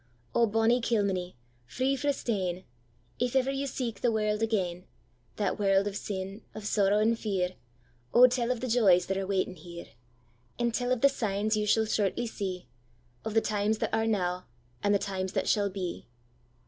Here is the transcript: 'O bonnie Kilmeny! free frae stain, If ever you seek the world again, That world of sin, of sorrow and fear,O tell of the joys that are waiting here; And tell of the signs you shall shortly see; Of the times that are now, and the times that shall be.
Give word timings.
'O 0.33 0.47
bonnie 0.47 0.81
Kilmeny! 0.81 1.35
free 1.67 1.95
frae 1.95 2.11
stain, 2.11 2.63
If 3.19 3.35
ever 3.35 3.51
you 3.51 3.67
seek 3.67 4.01
the 4.01 4.11
world 4.11 4.41
again, 4.41 4.85
That 5.35 5.59
world 5.59 5.85
of 5.85 5.95
sin, 5.95 6.41
of 6.55 6.65
sorrow 6.65 6.97
and 6.97 7.19
fear,O 7.19 8.25
tell 8.25 8.49
of 8.49 8.61
the 8.61 8.67
joys 8.67 9.05
that 9.05 9.17
are 9.19 9.27
waiting 9.27 9.57
here; 9.57 9.89
And 10.57 10.73
tell 10.73 10.91
of 10.91 11.01
the 11.01 11.09
signs 11.09 11.55
you 11.55 11.67
shall 11.67 11.85
shortly 11.85 12.25
see; 12.25 12.65
Of 13.23 13.35
the 13.35 13.41
times 13.41 13.77
that 13.77 13.93
are 13.93 14.07
now, 14.07 14.45
and 14.81 14.91
the 14.91 14.97
times 14.97 15.33
that 15.33 15.47
shall 15.47 15.69
be. 15.69 16.07